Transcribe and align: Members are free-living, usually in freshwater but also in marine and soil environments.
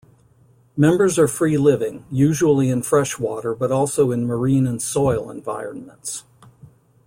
Members 0.75 1.19
are 1.19 1.27
free-living, 1.27 2.07
usually 2.09 2.71
in 2.71 2.81
freshwater 2.81 3.53
but 3.53 3.71
also 3.71 4.09
in 4.09 4.25
marine 4.25 4.65
and 4.65 4.81
soil 4.81 5.29
environments. 5.29 6.23